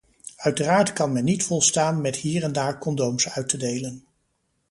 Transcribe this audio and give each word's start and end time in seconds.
Uiteraard 0.37 0.93
kan 0.93 1.11
men 1.11 1.23
niet 1.23 1.43
volstaan 1.43 2.01
met 2.01 2.15
hier 2.15 2.43
en 2.43 2.51
daar 2.53 2.77
condooms 2.79 3.29
uit 3.29 3.49
te 3.49 3.57
delen. 3.57 4.05